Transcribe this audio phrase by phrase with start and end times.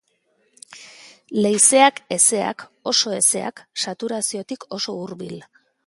[1.43, 2.65] Leizeak hezeak,
[2.95, 5.43] oso hezeak, saturaziotik oso hurbil.